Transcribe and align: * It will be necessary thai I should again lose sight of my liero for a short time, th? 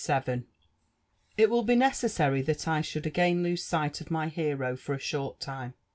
* 0.61 1.37
It 1.37 1.51
will 1.51 1.61
be 1.61 1.75
necessary 1.75 2.41
thai 2.43 2.77
I 2.79 2.81
should 2.81 3.05
again 3.05 3.43
lose 3.43 3.63
sight 3.63 4.01
of 4.01 4.09
my 4.09 4.31
liero 4.31 4.75
for 4.75 4.95
a 4.95 4.99
short 4.99 5.39
time, 5.39 5.73
th? 5.73 5.77